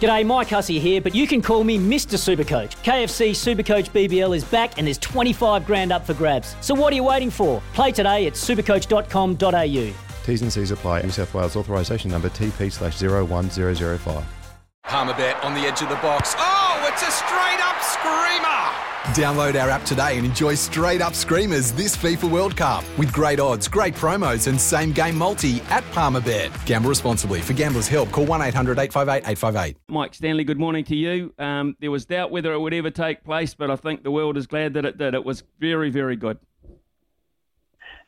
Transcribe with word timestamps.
G'day, 0.00 0.26
Mike 0.26 0.48
Hussey 0.48 0.78
here, 0.78 1.00
but 1.00 1.14
you 1.14 1.26
can 1.26 1.40
call 1.40 1.64
me 1.64 1.78
Mr. 1.78 2.18
Supercoach. 2.18 2.72
KFC 2.84 3.30
Supercoach 3.30 3.90
BBL 3.90 4.36
is 4.36 4.44
back 4.44 4.76
and 4.78 4.86
there's 4.86 4.98
25 4.98 5.64
grand 5.66 5.92
up 5.92 6.04
for 6.04 6.14
grabs. 6.14 6.56
So 6.60 6.74
what 6.74 6.92
are 6.92 6.96
you 6.96 7.04
waiting 7.04 7.30
for? 7.30 7.62
Play 7.72 7.90
today 7.92 8.26
at 8.26 8.34
supercoach.com.au. 8.34 9.94
T's 10.24 10.42
and 10.42 10.52
C's 10.52 10.70
apply. 10.70 11.02
New 11.02 11.10
South 11.10 11.32
Wales 11.32 11.56
authorisation 11.56 12.10
number 12.10 12.28
TP 12.28 12.70
slash 12.70 13.00
01005. 13.00 14.24
Palmerbet 14.84 15.42
on 15.42 15.54
the 15.54 15.60
edge 15.60 15.80
of 15.80 15.88
the 15.88 15.96
box. 15.96 16.34
Oh, 16.36 16.90
it's 16.92 17.02
a 17.02 17.10
straight 17.10 17.60
up 17.62 17.80
screamer! 17.80 18.93
Download 19.08 19.60
our 19.60 19.68
app 19.68 19.82
today 19.82 20.16
and 20.16 20.24
enjoy 20.24 20.54
straight 20.54 21.02
up 21.02 21.14
screamers 21.14 21.72
this 21.72 21.94
FIFA 21.94 22.30
World 22.30 22.56
Cup 22.56 22.84
with 22.96 23.12
great 23.12 23.38
odds, 23.38 23.68
great 23.68 23.94
promos, 23.94 24.48
and 24.48 24.58
same 24.58 24.92
game 24.92 25.16
multi 25.16 25.60
at 25.68 25.84
Palmerbet. 25.92 26.50
Gamble 26.64 26.88
responsibly. 26.88 27.40
For 27.40 27.52
gamblers' 27.52 27.86
help, 27.86 28.10
call 28.10 28.24
1 28.24 28.40
800 28.40 28.78
858 28.78 29.30
858. 29.30 29.76
Mike 29.88 30.14
Stanley, 30.14 30.42
good 30.42 30.58
morning 30.58 30.84
to 30.84 30.96
you. 30.96 31.34
Um, 31.38 31.76
there 31.80 31.90
was 31.90 32.06
doubt 32.06 32.30
whether 32.30 32.54
it 32.54 32.58
would 32.58 32.72
ever 32.72 32.90
take 32.90 33.22
place, 33.24 33.52
but 33.54 33.70
I 33.70 33.76
think 33.76 34.04
the 34.04 34.10
world 34.10 34.38
is 34.38 34.46
glad 34.46 34.72
that 34.72 34.86
it 34.86 34.96
did. 34.96 35.12
It 35.12 35.24
was 35.24 35.44
very, 35.60 35.90
very 35.90 36.16
good. 36.16 36.38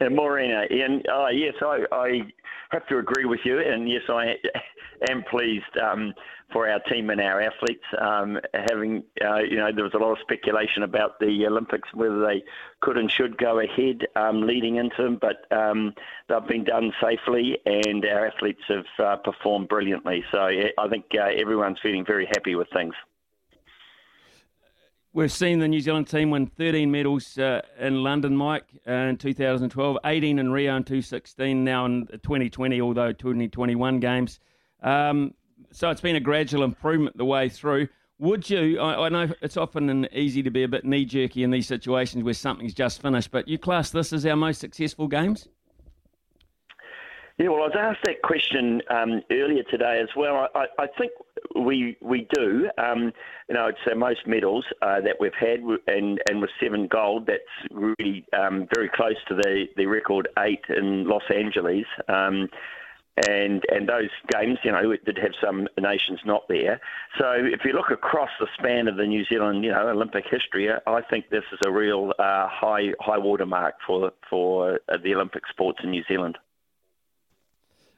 Uh, 0.01 0.09
Maureen, 0.09 0.51
Ian, 0.71 1.03
uh, 1.13 1.29
yes, 1.29 1.55
I, 1.61 1.85
I 1.93 2.21
have 2.71 2.87
to 2.89 2.97
agree 2.97 3.27
with 3.27 3.41
you, 3.45 3.61
and 3.61 3.89
yes, 3.89 4.03
I 4.09 4.35
am 5.11 5.23
pleased 5.25 5.77
um, 5.83 6.13
for 6.53 6.69
our 6.69 6.81
team 6.81 7.11
and 7.11 7.21
our 7.21 7.41
athletes. 7.41 7.85
Um, 8.01 8.39
having, 8.53 9.03
uh, 9.25 9.39
you 9.39 9.57
know, 9.57 9.71
there 9.75 9.85
was 9.85 9.95
a 9.95 9.99
lot 9.99 10.13
of 10.13 10.19
speculation 10.21 10.83
about 10.83 11.19
the 11.19 11.47
Olympics, 11.47 11.89
whether 11.95 12.21
they 12.21 12.45
could 12.81 12.97
and 12.97 13.11
should 13.11 13.37
go 13.39 13.61
ahead 13.61 14.07
um, 14.17 14.43
leading 14.43 14.77
into 14.77 15.03
them, 15.03 15.19
but 15.21 15.51
um, 15.57 15.95
they've 16.29 16.47
been 16.47 16.65
done 16.65 16.93
safely, 17.03 17.59
and 17.67 18.05
our 18.05 18.27
athletes 18.27 18.63
have 18.69 18.85
uh, 18.99 19.17
performed 19.17 19.69
brilliantly. 19.69 20.25
So 20.31 20.39
I 20.39 20.89
think 20.89 21.07
uh, 21.15 21.29
everyone's 21.37 21.79
feeling 21.83 22.05
very 22.07 22.27
happy 22.27 22.55
with 22.55 22.69
things. 22.73 22.95
We've 25.17 25.33
seen 25.33 25.61
the 25.61 25.69
New 25.69 25.81
Zealand 25.81 26.09
team 26.09 26.29
win 26.29 26.47
13 26.47 26.91
medals 26.91 27.39
uh, 27.39 27.63
in 27.79 28.03
London, 28.03 28.37
Mike, 28.37 28.67
uh, 28.87 28.93
in 28.93 29.17
2012, 29.17 29.97
18 30.05 30.39
in 30.39 30.53
Rio 30.53 30.77
in 30.77 30.83
2016, 30.85 31.65
now 31.65 31.87
in 31.87 32.07
2020, 32.07 32.83
although 32.83 33.13
2021 33.13 33.99
games. 33.99 34.41
Um, 34.83 35.35
so 35.73 35.91
it's 35.91 36.01
been 36.01 36.17
a 36.17 36.21
gradual 36.21 36.63
improvement 36.63 37.17
the 37.17 37.25
way 37.25 37.49
through. 37.49 37.89
Would 38.19 38.49
you? 38.49 38.81
I, 38.81 39.07
I 39.07 39.09
know 39.11 39.33
it's 39.43 39.57
often 39.57 40.09
easy 40.13 40.43
to 40.43 40.51
be 40.51 40.63
a 40.63 40.69
bit 40.69 40.85
knee 40.85 41.05
jerky 41.05 41.43
in 41.43 41.51
these 41.51 41.67
situations 41.67 42.25
where 42.25 42.35
something's 42.35 42.73
just 42.73 43.03
finished, 43.03 43.31
but 43.31 43.47
you 43.47 43.59
class 43.59 43.91
this 43.91 44.13
as 44.13 44.25
our 44.25 44.37
most 44.37 44.61
successful 44.61 45.07
games? 45.07 45.49
Yeah, 47.39 47.49
well, 47.49 47.65
I 47.65 47.67
was 47.67 47.77
asked 47.79 48.01
that 48.07 48.23
question 48.23 48.81
um, 48.89 49.21
earlier 49.31 49.63
today 49.65 50.01
as 50.03 50.09
well. 50.17 50.49
I, 50.55 50.65
I, 50.79 50.87
think 50.99 51.13
we 51.55 51.99
we 52.01 52.27
do. 52.33 52.71
Um, 52.79 53.13
you 53.51 53.55
know, 53.55 53.67
it's 53.67 53.79
uh, 53.93 53.95
most 53.95 54.27
medals 54.27 54.65
uh, 54.81 55.03
that 55.03 55.17
we've 55.21 55.35
had, 55.39 55.61
and 55.87 56.19
and 56.31 56.41
with 56.41 56.49
seven 56.59 56.87
gold, 56.87 57.27
that's 57.27 57.43
really 57.71 58.25
um, 58.33 58.67
very 58.75 58.89
close 58.89 59.17
to 59.29 59.35
the 59.35 59.67
the 59.77 59.85
record 59.85 60.29
eight 60.39 60.65
in 60.75 61.07
Los 61.07 61.25
Angeles. 61.31 61.85
Um, 62.09 62.49
and 63.29 63.63
and 63.71 63.89
those 63.89 64.11
games, 64.31 64.59
you 64.63 64.73
know, 64.73 64.95
did 65.05 65.19
have 65.19 65.33
some 65.43 65.69
nations 65.79 66.21
not 66.25 66.47
there. 66.49 66.81
So 67.19 67.33
if 67.35 67.65
you 67.65 67.73
look 67.73 67.91
across 67.91 68.31
the 68.39 68.47
span 68.59 68.89
of 68.89 68.97
the 68.97 69.07
New 69.07 69.25
Zealand, 69.25 69.65
you 69.65 69.71
know, 69.71 69.89
Olympic 69.89 70.25
history, 70.31 70.69
I 70.87 71.01
think 71.03 71.31
this 71.31 71.45
is 71.53 71.59
a 71.65 71.71
real 71.71 72.13
uh, 72.19 72.49
high 72.49 72.93
high 73.01 73.19
watermark 73.19 73.77
for 73.87 74.13
for 74.29 74.81
uh, 74.89 74.99
the 75.03 75.15
Olympic 75.15 75.47
sports 75.49 75.79
in 75.83 75.91
New 75.91 76.05
Zealand. 76.07 76.37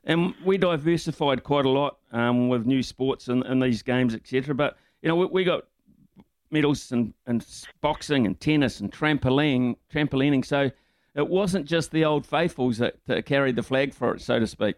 And 0.05 0.35
we 0.45 0.57
diversified 0.57 1.43
quite 1.43 1.67
a 1.67 1.71
lot 1.71 1.99
um, 2.13 2.49
with 2.49 2.65
new 2.65 2.83
sports 2.83 3.29
and, 3.29 3.43
and 3.45 3.61
these 3.61 3.83
games, 3.83 4.15
etc. 4.15 4.55
But 4.55 4.79
you 5.03 5.09
know, 5.09 5.17
we, 5.17 5.27
we 5.27 5.45
got 5.45 5.65
medals 6.51 6.93
in, 6.93 7.13
in 7.27 7.43
boxing 7.81 8.25
and 8.25 8.39
tennis 8.41 8.81
and 8.81 8.91
trampoline, 8.93 9.77
trampolining. 9.93 10.45
So 10.45 10.71
it 11.15 11.29
wasn't 11.29 11.67
just 11.67 11.91
the 11.91 12.05
old 12.05 12.25
faithfuls 12.25 12.79
that, 12.79 12.97
that 13.07 13.27
carried 13.27 13.57
the 13.57 13.63
flag 13.63 13.93
for 13.93 14.15
it, 14.15 14.21
so 14.21 14.39
to 14.39 14.47
speak. 14.47 14.77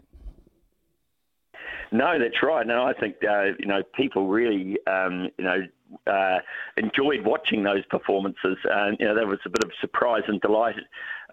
No, 1.92 2.18
that's 2.18 2.42
right. 2.42 2.66
No, 2.66 2.84
I 2.84 2.92
think 2.92 3.16
uh, 3.28 3.52
you 3.58 3.66
know 3.66 3.82
people 3.94 4.28
really 4.28 4.78
um, 4.86 5.28
you 5.38 5.44
know 5.44 5.66
uh, 6.06 6.38
enjoyed 6.76 7.24
watching 7.24 7.62
those 7.62 7.84
performances. 7.86 8.56
And 8.64 8.96
you 9.00 9.06
know, 9.06 9.14
there 9.14 9.26
was 9.26 9.40
a 9.44 9.48
bit 9.48 9.62
of 9.62 9.70
surprise 9.80 10.22
and 10.28 10.40
delight 10.40 10.76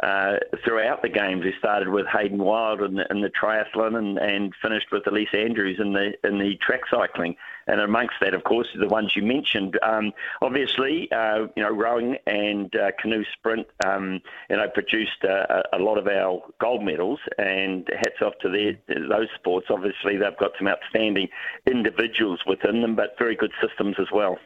uh, 0.03 0.37
throughout 0.63 1.01
the 1.01 1.09
games. 1.09 1.43
We 1.43 1.53
started 1.59 1.89
with 1.89 2.05
Hayden 2.07 2.37
Wilde 2.37 2.81
in 2.81 2.95
the, 2.95 3.05
in 3.09 3.21
the 3.21 3.29
triathlon 3.29 3.97
and, 3.97 4.17
and 4.17 4.53
finished 4.61 4.87
with 4.91 5.03
Ellesse 5.03 5.33
Andrews 5.33 5.79
in 5.79 5.93
the 5.93 6.13
in 6.27 6.39
the 6.39 6.55
track 6.57 6.81
cycling. 6.89 7.35
And 7.67 7.81
amongst 7.81 8.15
that, 8.21 8.33
of 8.33 8.45
course, 8.45 8.67
the 8.79 8.87
ones 8.87 9.13
you 9.15 9.23
mentioned. 9.23 9.77
Um, 9.83 10.13
obviously, 10.41 11.11
uh, 11.11 11.47
you 11.55 11.63
know, 11.63 11.69
rowing 11.69 12.15
and 12.25 12.73
uh, 12.75 12.91
canoe 12.97 13.25
sprint, 13.33 13.67
um, 13.85 14.21
you 14.49 14.55
know, 14.55 14.69
produced 14.69 15.23
a, 15.25 15.63
a, 15.73 15.79
lot 15.79 15.97
of 15.97 16.07
our 16.07 16.41
gold 16.61 16.81
medals. 16.83 17.19
And 17.37 17.89
hats 17.93 18.21
off 18.21 18.33
to 18.41 18.49
their, 18.49 18.77
those 18.87 19.27
sports. 19.35 19.67
Obviously, 19.69 20.15
they've 20.15 20.37
got 20.37 20.51
some 20.57 20.69
outstanding 20.69 21.27
individuals 21.65 22.39
within 22.47 22.81
them, 22.81 22.95
but 22.95 23.17
very 23.19 23.35
good 23.35 23.51
systems 23.61 23.97
as 23.99 24.07
well. 24.13 24.37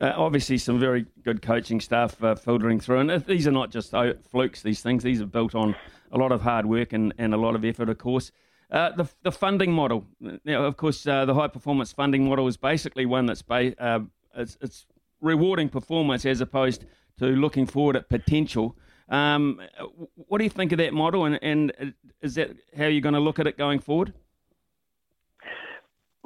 Uh, 0.00 0.12
obviously, 0.14 0.58
some 0.58 0.78
very 0.78 1.06
good 1.24 1.40
coaching 1.40 1.80
staff 1.80 2.22
uh, 2.22 2.34
filtering 2.34 2.78
through. 2.78 2.98
And 2.98 3.24
these 3.24 3.46
are 3.46 3.52
not 3.52 3.70
just 3.70 3.94
uh, 3.94 4.12
flukes, 4.30 4.62
these 4.62 4.82
things. 4.82 5.02
These 5.02 5.22
are 5.22 5.26
built 5.26 5.54
on 5.54 5.74
a 6.12 6.18
lot 6.18 6.32
of 6.32 6.42
hard 6.42 6.66
work 6.66 6.92
and, 6.92 7.14
and 7.16 7.32
a 7.32 7.38
lot 7.38 7.54
of 7.54 7.64
effort, 7.64 7.88
of 7.88 7.96
course. 7.98 8.30
Uh, 8.70 8.90
the, 8.90 9.08
the 9.22 9.32
funding 9.32 9.72
model, 9.72 10.04
now, 10.44 10.64
of 10.64 10.76
course, 10.76 11.06
uh, 11.06 11.24
the 11.24 11.34
high 11.34 11.48
performance 11.48 11.92
funding 11.92 12.28
model 12.28 12.46
is 12.48 12.56
basically 12.56 13.06
one 13.06 13.24
that's 13.24 13.42
ba- 13.42 13.80
uh, 13.82 14.00
it's, 14.36 14.58
it's, 14.60 14.86
rewarding 15.22 15.68
performance 15.68 16.26
as 16.26 16.42
opposed 16.42 16.84
to 17.18 17.24
looking 17.24 17.64
forward 17.64 17.96
at 17.96 18.06
potential. 18.08 18.76
Um, 19.08 19.60
what 20.14 20.38
do 20.38 20.44
you 20.44 20.50
think 20.50 20.72
of 20.72 20.78
that 20.78 20.92
model, 20.92 21.24
and, 21.24 21.38
and 21.42 21.94
is 22.20 22.34
that 22.34 22.50
how 22.76 22.84
you're 22.84 23.00
going 23.00 23.14
to 23.14 23.20
look 23.20 23.38
at 23.38 23.46
it 23.46 23.56
going 23.56 23.78
forward? 23.78 24.12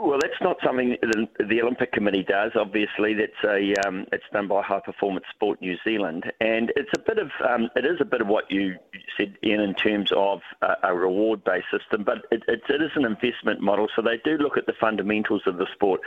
Well, 0.03 0.19
that's 0.19 0.41
not 0.41 0.57
something 0.65 0.97
the 1.03 1.61
Olympic 1.61 1.93
Committee 1.93 2.23
does. 2.23 2.53
Obviously, 2.55 3.13
that's 3.13 3.45
a 3.45 3.75
um, 3.87 4.07
it's 4.13 4.25
done 4.33 4.49
by 4.49 4.63
High 4.63 4.81
Performance 4.81 5.27
Sport 5.29 5.61
New 5.61 5.77
Zealand, 5.85 6.33
and 6.41 6.73
it's 6.75 6.89
a 6.97 6.99
bit 6.99 7.19
of 7.19 7.31
um, 7.47 7.69
it 7.77 7.85
is 7.85 7.99
a 8.01 8.07
bit 8.07 8.23
of 8.23 8.27
what 8.27 8.51
you 8.51 8.77
said, 9.19 9.37
Ian, 9.45 9.61
in 9.61 9.75
terms 9.75 10.11
of 10.13 10.41
a, 10.63 10.77
a 10.85 10.95
reward-based 10.95 11.67
system, 11.71 12.05
but 12.05 12.25
it, 12.31 12.43
it, 12.49 12.63
it 12.71 12.81
is 12.81 12.93
an 12.95 13.05
investment 13.05 13.61
model. 13.61 13.89
So 13.95 14.01
they 14.01 14.17
do 14.25 14.39
look 14.39 14.57
at 14.57 14.65
the 14.65 14.73
fundamentals 14.81 15.43
of 15.45 15.59
the 15.59 15.67
sport 15.75 16.01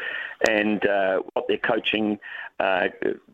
and 0.49 0.83
uh, 0.87 1.21
what 1.33 1.47
their 1.47 1.59
coaching 1.59 2.17
uh, 2.59 2.87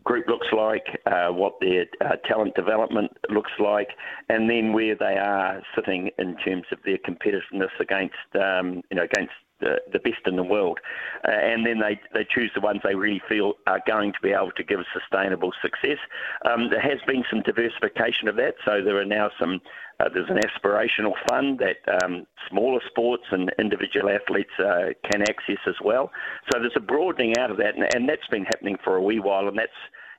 group 0.04 0.28
looks 0.28 0.48
like, 0.52 1.00
uh, 1.06 1.30
what 1.30 1.54
their 1.62 1.86
uh, 2.02 2.18
talent 2.28 2.56
development 2.56 3.12
looks 3.30 3.52
like, 3.60 3.92
and 4.28 4.50
then 4.50 4.74
where 4.74 4.96
they 4.96 5.18
are 5.18 5.64
sitting 5.74 6.10
in 6.18 6.36
terms 6.36 6.66
of 6.74 6.80
their 6.84 6.98
competitiveness 6.98 7.72
against 7.80 8.16
um, 8.36 8.82
you 8.92 8.98
know 8.98 9.04
against 9.04 9.32
the, 9.60 9.82
the 9.92 10.00
best 10.00 10.26
in 10.26 10.36
the 10.36 10.44
world. 10.44 10.80
Uh, 11.28 11.32
and 11.32 11.66
then 11.66 11.80
they, 11.80 12.00
they 12.14 12.26
choose 12.30 12.52
the 12.56 12.62
ones 12.62 12.82
they 12.84 12.96
really 12.96 13.22
feel 13.28 13.54
are 13.68 13.82
going 13.88 14.14
to 14.14 14.20
be 14.22 14.32
able 14.32 14.52
to 14.52 14.64
give 14.64 14.80
sustainable 14.94 15.52
success. 15.62 15.98
Um, 16.46 16.70
there 16.70 16.82
has 16.82 17.00
been 17.08 17.24
some 17.30 17.42
diversification 17.42 18.28
of 18.28 18.36
that, 18.38 18.56
so 18.66 18.82
there 18.84 19.00
are 19.00 19.06
now 19.06 19.30
some. 19.40 19.62
Uh, 20.00 20.08
there's 20.14 20.30
an 20.30 20.40
aspirational 20.40 21.12
fund 21.30 21.60
that 21.60 22.04
um, 22.04 22.26
smaller 22.50 22.80
sports 22.88 23.26
and 23.32 23.52
individual 23.60 24.10
athletes 24.10 24.52
uh, 24.58 24.94
can 25.12 25.22
access 25.24 25.60
as 25.68 25.76
well. 25.84 26.10
So 26.50 26.60
there's 26.60 26.72
a 26.78 26.80
broadening 26.80 27.38
out 27.38 27.52
of 27.52 27.58
that, 27.58 27.76
and, 27.76 27.84
and 27.94 28.08
that's 28.08 28.26
been 28.32 28.46
happening 28.46 28.78
for 28.82 28.96
a 28.96 29.02
wee 29.02 29.20
while, 29.20 29.50
and 29.50 29.58
that's 29.58 29.72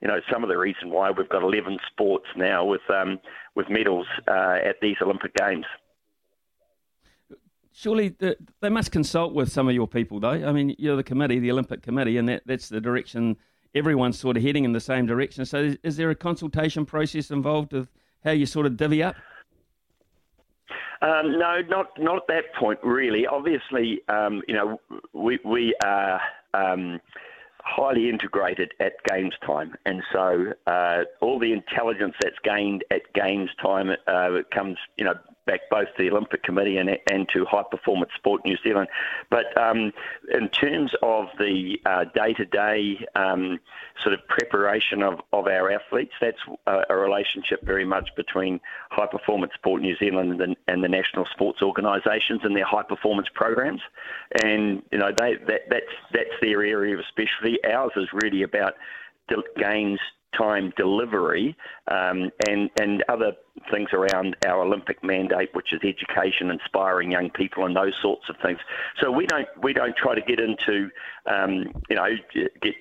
you 0.02 0.08
know 0.08 0.20
some 0.30 0.42
of 0.42 0.50
the 0.50 0.58
reason 0.58 0.90
why 0.90 1.10
we've 1.10 1.28
got 1.30 1.42
11 1.42 1.78
sports 1.90 2.26
now 2.36 2.64
with 2.64 2.82
um, 2.90 3.18
with 3.54 3.70
medals 3.70 4.06
uh, 4.28 4.58
at 4.62 4.76
these 4.82 4.96
Olympic 5.00 5.34
Games 5.34 5.64
surely 7.72 8.10
the, 8.10 8.36
they 8.60 8.68
must 8.68 8.92
consult 8.92 9.34
with 9.34 9.50
some 9.50 9.68
of 9.68 9.74
your 9.74 9.88
people, 9.88 10.20
though. 10.20 10.30
I 10.30 10.52
mean, 10.52 10.74
you're 10.78 10.96
the 10.96 11.04
committee, 11.04 11.38
the 11.38 11.50
Olympic 11.50 11.82
committee, 11.82 12.16
and 12.18 12.28
that, 12.28 12.42
that's 12.46 12.68
the 12.68 12.80
direction 12.80 13.36
everyone's 13.74 14.18
sort 14.18 14.36
of 14.36 14.42
heading 14.42 14.64
in 14.64 14.72
the 14.72 14.80
same 14.80 15.06
direction. 15.06 15.44
So, 15.44 15.58
is, 15.58 15.78
is 15.82 15.96
there 15.96 16.10
a 16.10 16.14
consultation 16.14 16.84
process 16.84 17.30
involved 17.30 17.72
of 17.72 17.88
how 18.24 18.32
you 18.32 18.46
sort 18.46 18.66
of 18.66 18.76
divvy 18.76 19.02
up? 19.02 19.16
Um, 21.02 21.38
no, 21.38 21.62
not 21.62 21.98
not 21.98 22.16
at 22.16 22.26
that 22.28 22.54
point 22.58 22.78
really. 22.82 23.26
Obviously, 23.26 24.02
um, 24.08 24.42
you 24.46 24.54
know, 24.54 24.80
we 25.12 25.38
we 25.44 25.74
are. 25.84 26.20
Um, 26.52 27.00
highly 27.62 28.08
integrated 28.08 28.72
at 28.80 28.94
games 29.04 29.34
time, 29.46 29.74
and 29.84 30.02
so 30.12 30.52
uh, 30.66 31.04
all 31.20 31.38
the 31.38 31.52
intelligence 31.52 32.14
that's 32.20 32.38
gained 32.42 32.82
at 32.90 33.02
games 33.12 33.50
time 33.62 33.90
uh, 34.06 34.38
comes, 34.50 34.78
you 34.96 35.04
know, 35.04 35.14
back 35.50 35.68
both 35.68 35.88
the 35.98 36.08
Olympic 36.10 36.44
Committee 36.44 36.76
and, 36.76 36.96
and 37.10 37.28
to 37.30 37.44
High 37.44 37.64
Performance 37.68 38.12
Sport 38.16 38.44
New 38.44 38.56
Zealand. 38.62 38.88
But 39.30 39.56
um, 39.60 39.92
in 40.32 40.48
terms 40.48 40.92
of 41.02 41.26
the 41.38 41.78
day 42.14 42.32
to 42.34 42.44
day 42.44 43.04
sort 44.02 44.14
of 44.14 44.26
preparation 44.28 45.02
of, 45.02 45.20
of 45.32 45.46
our 45.46 45.70
athletes, 45.72 46.12
that's 46.20 46.38
a, 46.66 46.82
a, 46.88 46.96
relationship 46.96 47.64
very 47.64 47.84
much 47.84 48.08
between 48.16 48.60
High 48.90 49.08
Performance 49.08 49.52
Sport 49.54 49.82
New 49.82 49.96
Zealand 49.96 50.30
and 50.30 50.40
the, 50.40 50.56
and 50.68 50.84
the 50.84 50.88
national 50.88 51.26
sports 51.26 51.62
organisations 51.62 52.40
and 52.44 52.54
their 52.56 52.64
high 52.64 52.84
performance 52.84 53.28
programs. 53.34 53.80
And, 54.42 54.82
you 54.92 54.98
know, 54.98 55.10
they, 55.16 55.34
that, 55.48 55.62
that's, 55.68 55.94
that's 56.12 56.40
their 56.40 56.62
area 56.62 56.96
of 56.96 57.04
specialty. 57.08 57.58
Ours 57.64 57.92
is 57.96 58.08
really 58.12 58.42
about 58.42 58.74
the 59.28 59.42
gains 59.56 60.00
time 60.36 60.72
delivery 60.76 61.56
um, 61.90 62.30
and 62.48 62.70
and 62.80 63.04
other 63.08 63.32
things 63.70 63.90
around 63.92 64.36
our 64.46 64.62
Olympic 64.62 65.02
mandate, 65.04 65.50
which 65.54 65.72
is 65.72 65.80
education, 65.82 66.50
inspiring 66.50 67.10
young 67.10 67.30
people, 67.30 67.64
and 67.64 67.76
those 67.76 67.94
sorts 68.00 68.28
of 68.28 68.36
things. 68.42 68.58
So 69.00 69.10
we 69.10 69.26
don't 69.26 69.48
we 69.62 69.72
don't 69.72 69.96
try 69.96 70.14
to 70.14 70.20
get 70.20 70.40
into 70.40 70.90
um, 71.26 71.72
you 71.88 71.96
know 71.96 72.08
get 72.62 72.74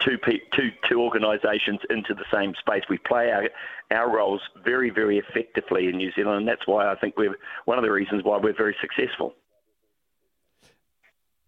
two 0.00 0.18
two 0.52 0.70
two 0.88 1.00
organisations 1.00 1.80
into 1.90 2.14
the 2.14 2.24
same 2.32 2.54
space. 2.58 2.84
We 2.88 2.98
play 2.98 3.30
our 3.30 3.48
our 3.90 4.14
roles 4.14 4.40
very 4.64 4.90
very 4.90 5.18
effectively 5.18 5.88
in 5.88 5.96
New 5.96 6.12
Zealand, 6.12 6.38
and 6.38 6.48
that's 6.48 6.66
why 6.66 6.90
I 6.90 6.96
think 6.96 7.16
we're 7.16 7.36
one 7.64 7.78
of 7.78 7.84
the 7.84 7.92
reasons 7.92 8.24
why 8.24 8.38
we're 8.38 8.56
very 8.56 8.76
successful. 8.80 9.34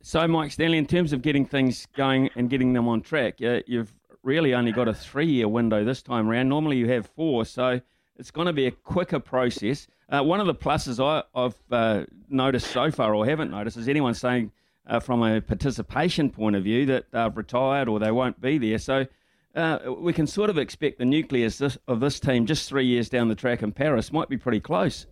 So, 0.01 0.27
Mike 0.29 0.53
Stanley, 0.53 0.79
in 0.79 0.87
terms 0.87 1.13
of 1.13 1.23
getting 1.23 1.45
things 1.45 1.87
going 1.97 2.31
and 2.37 2.49
getting 2.49 2.73
them 2.73 2.87
on 2.87 3.01
track, 3.03 3.43
uh, 3.43 3.61
you've 3.67 3.93
really 4.29 4.53
only 4.55 4.73
got 4.73 4.87
a 4.87 4.95
three 4.95 5.27
year 5.27 5.49
window 5.49 5.83
this 5.83 6.03
time 6.03 6.29
around. 6.29 6.51
Normally 6.51 6.77
you 6.77 6.89
have 6.91 7.07
four, 7.07 7.47
so 7.47 7.81
it's 8.19 8.31
going 8.31 8.47
to 8.47 8.53
be 8.53 8.67
a 8.67 8.71
quicker 8.71 9.19
process. 9.19 9.89
Uh, 10.11 10.23
one 10.23 10.39
of 10.39 10.47
the 10.47 10.55
pluses 10.55 11.03
I, 11.03 11.25
have 11.39 11.57
uh, 11.71 12.05
noticed 12.29 12.69
so 12.71 12.91
far, 12.91 13.15
or 13.15 13.25
haven't 13.27 13.51
noticed, 13.51 13.79
is 13.79 13.89
anyone 13.89 14.15
saying 14.15 14.53
uh, 14.87 15.01
from 15.01 15.23
a 15.23 15.41
participation 15.41 16.31
point 16.31 16.57
of 16.57 16.63
view 16.63 16.85
that 16.87 17.11
they've 17.11 17.37
retired 17.37 17.89
or 17.89 17.99
they 17.99 18.11
won't 18.11 18.39
be 18.41 18.59
there. 18.59 18.79
So 18.79 19.07
uh, 19.55 19.79
we 19.99 20.13
can 20.13 20.27
sort 20.27 20.51
of 20.51 20.59
expect 20.59 20.99
the 20.99 21.07
nucleus 21.07 21.61
of 21.89 22.01
this 22.01 22.21
team 22.21 22.45
just 22.45 22.69
three 22.69 22.87
years 22.87 23.09
down 23.09 23.29
the 23.29 23.35
track 23.35 23.63
in 23.63 23.73
Paris 23.73 24.13
might 24.13 24.29
be 24.29 24.37
pretty 24.37 24.61
close. 24.61 25.07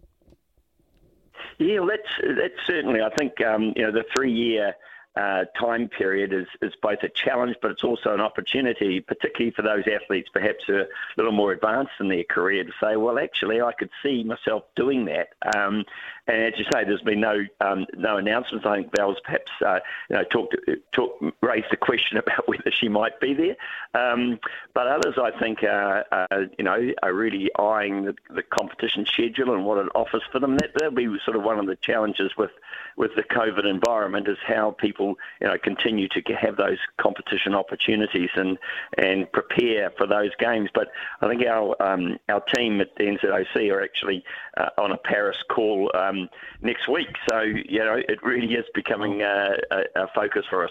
Yeah, 1.59 1.79
well, 1.79 1.89
that's 1.89 2.37
that's 2.39 2.67
certainly. 2.67 3.01
I 3.01 3.09
think 3.17 3.33
um, 3.43 3.73
you 3.77 3.83
know 3.83 3.93
the 3.93 4.05
three 4.15 4.33
year 4.33 4.75
uh, 5.17 5.45
time 5.59 5.89
period 5.89 6.33
is, 6.33 6.47
is 6.61 6.75
both 6.83 7.03
a 7.03 7.09
challenge, 7.09 7.57
but 7.63 7.71
it's 7.71 7.85
also 7.85 8.13
an 8.13 8.21
opportunity, 8.21 9.01
particularly 9.01 9.51
for 9.51 9.63
those 9.63 9.85
athletes 9.87 10.29
perhaps 10.33 10.65
who 10.67 10.75
are 10.75 10.81
a 10.83 10.87
little 11.17 11.33
more 11.33 11.53
advanced 11.53 11.93
in 12.01 12.09
their 12.09 12.25
career, 12.25 12.65
to 12.65 12.73
say, 12.81 12.97
well, 12.97 13.19
actually, 13.19 13.63
I 13.63 13.73
could 13.73 13.91
see 14.03 14.23
myself 14.25 14.65
doing 14.75 15.07
that. 15.07 15.29
Um, 15.57 15.85
and 16.29 16.43
as 16.43 16.59
you 16.59 16.65
say, 16.73 16.85
there's 16.85 17.03
been 17.03 17.21
no 17.21 17.45
um, 17.61 17.87
no 17.95 18.17
announcements. 18.17 18.67
I 18.67 18.77
think 18.77 18.97
Val's 18.97 19.19
perhaps 19.25 19.51
uh, 19.65 19.79
you 20.11 20.17
know 20.17 20.25
talked 20.25 20.57
talk, 20.93 21.21
raised 21.41 21.67
the 21.71 21.77
question 21.77 22.19
about 22.19 22.49
whether 22.49 22.71
she 22.71 22.89
might 22.89 23.21
be 23.21 23.35
there. 23.35 23.57
Um, 23.95 24.41
but 24.75 24.89
others, 24.89 25.15
I 25.23 25.39
think, 25.39 25.63
are, 25.63 26.05
are, 26.11 26.47
you 26.59 26.65
know 26.65 26.93
are 27.03 27.15
really 27.15 27.51
eyeing 27.59 28.07
the, 28.07 28.15
the, 28.31 28.43
competition 28.43 29.07
schedule 29.07 29.55
and 29.55 29.65
what 29.65 29.79
it 29.79 29.89
offers 29.95 30.23
for 30.33 30.41
them. 30.41 30.57
That 30.57 30.73
will 30.81 30.91
be 30.91 31.07
sort 31.25 31.37
of 31.37 31.45
one 31.45 31.59
of 31.59 31.67
the 31.67 31.77
challenges 31.77 32.33
with 32.37 32.51
with 32.97 33.15
the 33.15 33.23
COVID 33.23 33.65
environment 33.65 34.27
is 34.29 34.39
how 34.45 34.73
people 34.73 35.15
you 35.41 35.47
know 35.47 35.57
continue 35.63 36.09
to 36.09 36.21
have 36.35 36.57
those 36.57 36.79
competition 36.99 37.55
opportunities 37.55 38.31
and 38.35 38.59
and 38.99 39.31
prepare 39.31 39.91
for 39.97 40.07
those 40.07 40.31
games. 40.39 40.71
But 40.75 40.89
I 41.21 41.29
think 41.29 41.43
our 41.47 41.81
um, 41.81 42.19
our 42.29 42.41
team 42.41 42.81
at 42.81 42.97
the 42.97 43.05
NZOC 43.05 43.73
are 43.73 43.83
actually 43.83 44.25
uh, 44.57 44.71
on 44.79 44.91
a 44.91 44.97
Paris 44.97 45.39
call. 45.49 45.91
Um, 46.17 46.29
next 46.63 46.89
week. 46.89 47.09
So, 47.29 47.41
you 47.41 47.79
know, 47.79 47.95
it 47.97 48.23
really 48.23 48.55
is 48.55 48.65
becoming 48.75 49.23
a, 49.23 49.57
a, 49.71 50.03
a 50.03 50.07
focus 50.15 50.45
for 50.49 50.65
us. 50.65 50.71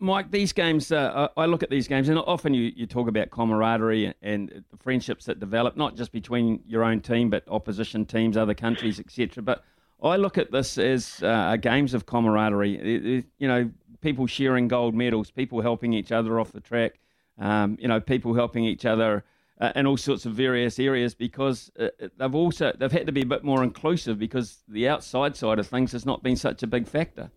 Mike, 0.00 0.30
these 0.30 0.52
games, 0.52 0.92
uh, 0.92 1.28
I 1.36 1.46
look 1.46 1.62
at 1.62 1.70
these 1.70 1.88
games, 1.88 2.08
and 2.08 2.18
often 2.18 2.52
you, 2.52 2.72
you 2.76 2.86
talk 2.86 3.08
about 3.08 3.30
camaraderie 3.30 4.12
and 4.20 4.64
the 4.70 4.76
friendships 4.76 5.24
that 5.26 5.40
develop, 5.40 5.76
not 5.76 5.96
just 5.96 6.12
between 6.12 6.62
your 6.66 6.84
own 6.84 7.00
team, 7.00 7.30
but 7.30 7.44
opposition 7.48 8.04
teams, 8.04 8.36
other 8.36 8.54
countries, 8.54 9.00
etc. 9.00 9.42
But 9.42 9.64
I 10.02 10.16
look 10.16 10.36
at 10.36 10.50
this 10.50 10.76
as 10.76 11.22
uh, 11.22 11.56
games 11.56 11.94
of 11.94 12.04
camaraderie. 12.06 12.76
It, 12.76 13.06
it, 13.06 13.24
you 13.38 13.48
know, 13.48 13.70
people 14.02 14.26
sharing 14.26 14.68
gold 14.68 14.94
medals, 14.94 15.30
people 15.30 15.62
helping 15.62 15.94
each 15.94 16.12
other 16.12 16.38
off 16.38 16.52
the 16.52 16.60
track, 16.60 16.98
um, 17.38 17.78
you 17.80 17.88
know, 17.88 18.00
people 18.00 18.34
helping 18.34 18.64
each 18.64 18.84
other 18.84 19.24
uh, 19.60 19.72
in 19.76 19.86
all 19.86 19.96
sorts 19.96 20.26
of 20.26 20.32
various 20.32 20.78
areas 20.78 21.14
because 21.14 21.70
uh, 21.78 21.88
they've 22.18 22.34
also 22.34 22.72
they've 22.78 22.92
had 22.92 23.06
to 23.06 23.12
be 23.12 23.22
a 23.22 23.26
bit 23.26 23.44
more 23.44 23.62
inclusive 23.62 24.18
because 24.18 24.62
the 24.68 24.88
outside 24.88 25.36
side 25.36 25.58
of 25.58 25.66
things 25.66 25.92
has 25.92 26.04
not 26.04 26.22
been 26.22 26.36
such 26.36 26.62
a 26.62 26.66
big 26.66 26.86
factor. 26.86 27.30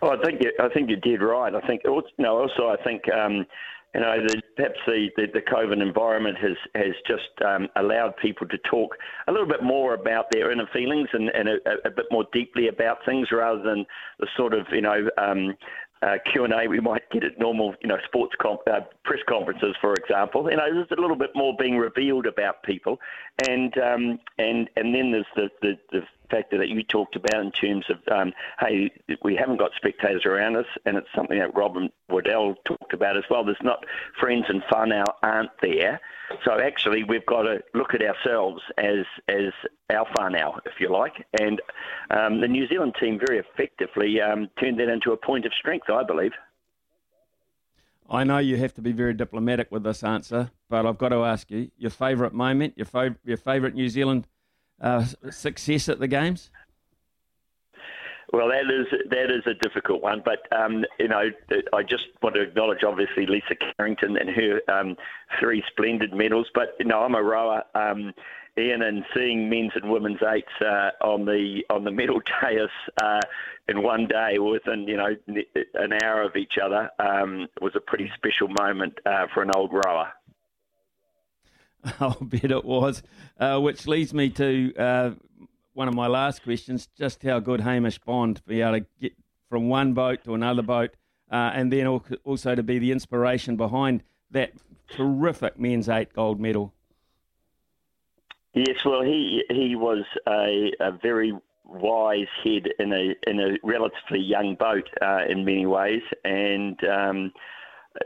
Well, 0.00 0.12
I 0.12 0.24
think 0.24 0.42
you, 0.42 0.52
I 0.60 0.68
think 0.68 0.90
you 0.90 0.96
did 0.96 1.22
right. 1.22 1.54
I 1.54 1.60
think 1.66 1.82
also, 1.84 2.06
you 2.18 2.24
know, 2.24 2.38
also 2.38 2.68
I 2.68 2.82
think 2.84 3.02
um, 3.12 3.44
you 3.94 4.00
know 4.00 4.26
the, 4.26 4.40
perhaps 4.56 4.78
the, 4.86 5.08
the, 5.16 5.26
the, 5.34 5.40
COVID 5.40 5.82
environment 5.82 6.36
has 6.38 6.56
has 6.74 6.94
just 7.06 7.30
um, 7.44 7.68
allowed 7.76 8.16
people 8.16 8.46
to 8.48 8.58
talk 8.58 8.96
a 9.26 9.32
little 9.32 9.46
bit 9.46 9.62
more 9.62 9.94
about 9.94 10.26
their 10.30 10.52
inner 10.52 10.68
feelings 10.72 11.08
and, 11.12 11.30
and 11.30 11.48
a, 11.48 11.58
a, 11.84 11.90
bit 11.90 12.06
more 12.10 12.24
deeply 12.32 12.68
about 12.68 12.98
things 13.04 13.28
rather 13.32 13.62
than 13.62 13.86
the 14.20 14.28
sort 14.36 14.54
of 14.54 14.66
you 14.70 14.82
know 14.82 15.08
um, 15.16 15.54
uh, 16.02 16.16
Q&A 16.30 16.68
we 16.68 16.80
might 16.80 17.08
get 17.10 17.24
at 17.24 17.38
normal, 17.38 17.74
you 17.80 17.88
know, 17.88 17.98
sports 18.04 18.34
uh, 18.42 18.80
press 19.04 19.20
conferences, 19.28 19.74
for 19.80 19.94
example. 19.94 20.50
You 20.50 20.56
know, 20.56 20.72
there's 20.72 20.90
a 20.96 21.00
little 21.00 21.16
bit 21.16 21.30
more 21.34 21.54
being 21.58 21.76
revealed 21.76 22.26
about 22.26 22.62
people, 22.62 22.98
and 23.48 23.76
um, 23.78 24.18
and 24.38 24.68
and 24.76 24.94
then 24.94 25.10
there's 25.12 25.26
the, 25.34 25.48
the, 25.62 25.78
the 25.92 26.02
factor 26.30 26.58
that 26.58 26.68
you 26.68 26.82
talked 26.82 27.16
about 27.16 27.40
in 27.40 27.52
terms 27.52 27.86
of, 27.88 27.98
um, 28.10 28.32
hey, 28.60 28.90
we 29.22 29.36
haven't 29.36 29.58
got 29.58 29.72
spectators 29.76 30.24
around 30.24 30.56
us, 30.56 30.66
and 30.84 30.96
it's 30.96 31.08
something 31.14 31.38
that 31.38 31.54
Robin 31.56 31.90
Waddell 32.08 32.56
talked 32.64 32.92
about 32.92 33.16
as 33.16 33.24
well. 33.30 33.44
There's 33.44 33.56
not 33.62 33.84
friends 34.18 34.46
and 34.48 34.62
whānau 34.64 35.04
aren't 35.22 35.50
there, 35.62 36.00
so 36.44 36.58
actually 36.60 37.04
we've 37.04 37.26
got 37.26 37.42
to 37.42 37.62
look 37.74 37.94
at 37.94 38.02
ourselves 38.02 38.62
as 38.76 39.04
as 39.28 39.52
our 39.90 40.06
now 40.30 40.58
if 40.66 40.80
you 40.80 40.90
like, 40.90 41.26
and 41.40 41.60
um, 42.10 42.40
the 42.40 42.48
New 42.48 42.68
Zealand 42.68 42.94
team 43.00 43.18
very 43.18 43.38
effectively 43.38 44.20
um, 44.20 44.48
turned 44.60 44.78
that 44.80 44.88
into 44.88 45.12
a 45.12 45.16
point 45.16 45.46
of 45.46 45.52
strength, 45.54 45.88
I 45.90 46.02
believe. 46.02 46.32
I 48.10 48.24
know 48.24 48.38
you 48.38 48.56
have 48.56 48.72
to 48.74 48.80
be 48.80 48.92
very 48.92 49.12
diplomatic 49.12 49.70
with 49.70 49.82
this 49.82 50.02
answer, 50.02 50.50
but 50.70 50.86
I've 50.86 50.96
got 50.96 51.10
to 51.10 51.24
ask 51.24 51.50
you 51.50 51.70
your 51.76 51.90
favourite 51.90 52.32
moment, 52.32 52.74
your, 52.76 52.86
fav- 52.86 53.18
your 53.22 53.36
favourite 53.36 53.74
New 53.74 53.88
Zealand 53.90 54.26
uh, 54.80 55.04
success 55.30 55.88
at 55.88 55.98
the 55.98 56.08
games? 56.08 56.50
Well, 58.32 58.48
that 58.48 58.70
is 58.70 58.86
that 59.08 59.30
is 59.30 59.46
a 59.46 59.54
difficult 59.54 60.02
one, 60.02 60.22
but 60.22 60.40
um, 60.52 60.84
you 60.98 61.08
know, 61.08 61.30
I 61.72 61.82
just 61.82 62.04
want 62.22 62.34
to 62.34 62.42
acknowledge 62.42 62.84
obviously 62.84 63.24
Lisa 63.24 63.54
Carrington 63.54 64.18
and 64.18 64.28
her 64.28 64.60
um, 64.68 64.96
three 65.40 65.64
splendid 65.66 66.12
medals. 66.12 66.48
But 66.54 66.76
you 66.78 66.84
know, 66.84 67.00
I'm 67.00 67.14
a 67.14 67.22
rower, 67.22 67.64
um, 67.74 68.12
Ian, 68.58 68.82
and 68.82 69.02
seeing 69.14 69.48
men's 69.48 69.72
and 69.76 69.90
women's 69.90 70.22
eights 70.22 70.52
uh, 70.60 70.90
on 71.00 71.24
the 71.24 71.64
on 71.70 71.84
the 71.84 71.90
medal 71.90 72.20
dais 72.42 72.68
uh, 73.00 73.20
in 73.66 73.82
one 73.82 74.06
day 74.06 74.38
within 74.38 74.86
you 74.86 74.98
know 74.98 75.16
an 75.74 75.94
hour 76.02 76.20
of 76.20 76.36
each 76.36 76.58
other 76.62 76.90
um, 76.98 77.46
was 77.62 77.74
a 77.76 77.80
pretty 77.80 78.12
special 78.14 78.48
moment 78.48 78.98
uh, 79.06 79.26
for 79.32 79.42
an 79.42 79.50
old 79.54 79.72
rower. 79.72 80.12
I'll 82.00 82.18
bet 82.20 82.50
it 82.50 82.64
was. 82.64 83.02
Uh, 83.38 83.58
which 83.60 83.86
leads 83.86 84.12
me 84.12 84.30
to 84.30 84.74
uh, 84.76 85.10
one 85.74 85.88
of 85.88 85.94
my 85.94 86.06
last 86.06 86.42
questions: 86.42 86.88
just 86.96 87.22
how 87.22 87.38
good 87.38 87.60
Hamish 87.60 87.98
Bond 87.98 88.36
to 88.36 88.42
be 88.42 88.60
able 88.60 88.80
to 88.80 88.86
get 89.00 89.12
from 89.48 89.68
one 89.68 89.94
boat 89.94 90.24
to 90.24 90.34
another 90.34 90.62
boat, 90.62 90.94
uh, 91.30 91.52
and 91.54 91.72
then 91.72 91.86
also 91.86 92.54
to 92.54 92.62
be 92.62 92.78
the 92.78 92.92
inspiration 92.92 93.56
behind 93.56 94.02
that 94.30 94.52
terrific 94.88 95.58
men's 95.58 95.88
eight 95.88 96.12
gold 96.12 96.40
medal. 96.40 96.72
Yes, 98.54 98.84
well, 98.84 99.02
he 99.02 99.44
he 99.50 99.76
was 99.76 100.04
a, 100.26 100.72
a 100.80 100.92
very 100.92 101.32
wise 101.64 102.26
head 102.42 102.68
in 102.78 102.92
a 102.92 103.14
in 103.26 103.40
a 103.40 103.56
relatively 103.62 104.20
young 104.20 104.54
boat 104.56 104.88
uh, 105.00 105.24
in 105.28 105.44
many 105.44 105.66
ways, 105.66 106.02
and. 106.24 106.82
Um, 106.84 107.32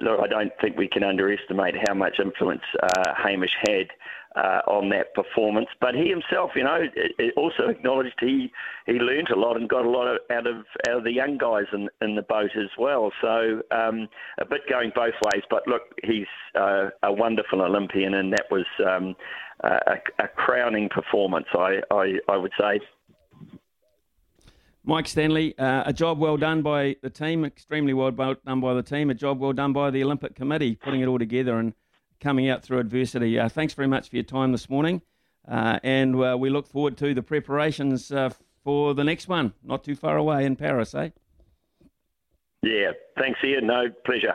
look, 0.00 0.20
I 0.20 0.26
don't 0.26 0.52
think 0.60 0.76
we 0.76 0.88
can 0.88 1.02
underestimate 1.02 1.74
how 1.86 1.94
much 1.94 2.18
influence 2.18 2.62
uh, 2.82 3.14
Hamish 3.16 3.54
had 3.66 3.88
uh, 4.36 4.60
on 4.66 4.88
that 4.90 5.14
performance. 5.14 5.68
But 5.80 5.94
he 5.94 6.08
himself, 6.08 6.52
you 6.54 6.64
know, 6.64 6.80
also 7.36 7.68
acknowledged 7.68 8.14
he 8.20 8.50
he 8.86 8.94
learnt 8.94 9.30
a 9.30 9.38
lot 9.38 9.56
and 9.56 9.68
got 9.68 9.84
a 9.84 9.90
lot 9.90 10.06
of, 10.06 10.18
out 10.30 10.46
of 10.46 10.64
out 10.88 10.98
of 10.98 11.04
the 11.04 11.12
young 11.12 11.38
guys 11.38 11.66
in 11.72 11.88
in 12.00 12.16
the 12.16 12.22
boat 12.22 12.50
as 12.56 12.70
well. 12.78 13.12
So 13.20 13.62
um, 13.70 14.08
a 14.38 14.44
bit 14.44 14.62
going 14.68 14.92
both 14.94 15.14
ways. 15.32 15.42
But 15.50 15.66
look, 15.66 15.82
he's 16.02 16.26
uh, 16.54 16.90
a 17.02 17.12
wonderful 17.12 17.62
Olympian, 17.62 18.14
and 18.14 18.32
that 18.32 18.46
was. 18.50 18.66
Um, 18.84 19.16
a, 19.64 19.98
a 20.18 20.26
crowning 20.26 20.88
performance. 20.88 21.46
I, 21.54 21.80
I, 21.90 22.14
I 22.28 22.36
would 22.36 22.52
say. 22.58 22.80
Mike 24.84 25.06
Stanley, 25.06 25.56
uh, 25.58 25.84
a 25.86 25.92
job 25.92 26.18
well 26.18 26.36
done 26.36 26.60
by 26.60 26.96
the 27.02 27.10
team, 27.10 27.44
extremely 27.44 27.94
well 27.94 28.10
done 28.10 28.60
by 28.60 28.74
the 28.74 28.82
team, 28.82 29.10
a 29.10 29.14
job 29.14 29.38
well 29.38 29.52
done 29.52 29.72
by 29.72 29.90
the 29.90 30.02
Olympic 30.02 30.34
Committee, 30.34 30.74
putting 30.74 31.00
it 31.00 31.06
all 31.06 31.18
together 31.18 31.58
and 31.58 31.72
coming 32.20 32.48
out 32.48 32.64
through 32.64 32.80
adversity. 32.80 33.38
Uh, 33.38 33.48
thanks 33.48 33.74
very 33.74 33.86
much 33.86 34.10
for 34.10 34.16
your 34.16 34.24
time 34.24 34.50
this 34.50 34.68
morning, 34.68 35.00
uh, 35.46 35.78
and 35.84 36.16
uh, 36.16 36.36
we 36.36 36.50
look 36.50 36.66
forward 36.66 36.96
to 36.96 37.14
the 37.14 37.22
preparations 37.22 38.10
uh, 38.10 38.30
for 38.64 38.92
the 38.92 39.04
next 39.04 39.28
one, 39.28 39.52
not 39.62 39.84
too 39.84 39.94
far 39.94 40.16
away 40.16 40.44
in 40.44 40.56
Paris, 40.56 40.94
eh? 40.96 41.10
Yeah, 42.62 42.92
thanks, 43.16 43.38
Ian. 43.44 43.68
No, 43.68 43.84
pleasure. 44.04 44.34